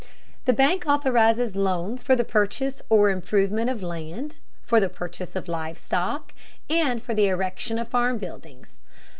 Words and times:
The 0.45 0.53
Bank 0.53 0.85
authorizes 0.87 1.55
loans 1.55 2.01
for 2.01 2.15
the 2.15 2.23
purchase 2.23 2.81
or 2.89 3.11
improvement 3.11 3.69
of 3.69 3.83
land, 3.83 4.39
for 4.63 4.79
the 4.79 4.89
purchase 4.89 5.35
of 5.35 5.47
live 5.47 5.77
stock, 5.77 6.33
and 6.71 6.99
for 6.99 7.13
the 7.13 7.27
erection 7.27 7.77
of 7.77 7.87
farm 7.89 8.17
buildings. 8.17 8.79